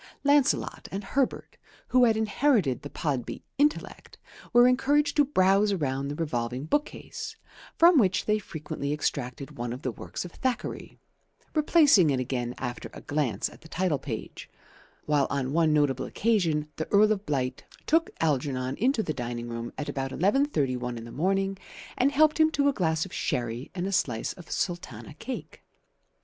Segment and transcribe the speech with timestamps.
[0.23, 1.57] Lancelot and Herbert,
[1.89, 4.17] who had inherited the Podby intellect,
[4.51, 7.35] were encouraged to browse around the revolving bookcase,
[7.77, 10.97] from which they frequently extracted one of the works of Thackeray,
[11.53, 14.49] replacing it again after a glance at the title page;
[15.05, 19.71] while on one notable occasion the Earl of Blight took Algernon into the dining room
[19.77, 21.59] at about 11.31 in the morning
[21.95, 25.61] and helped him to a glass of sherry and a slice of sultana cake.